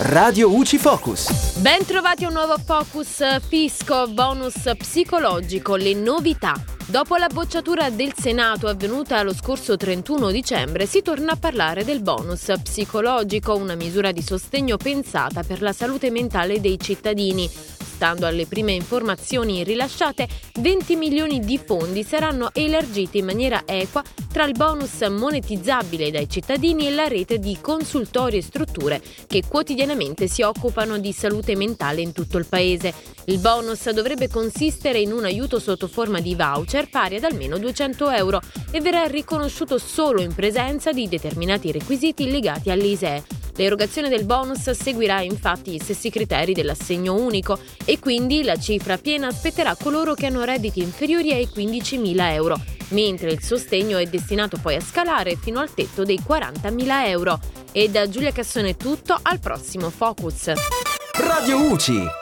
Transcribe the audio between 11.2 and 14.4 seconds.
a parlare del bonus psicologico, una misura di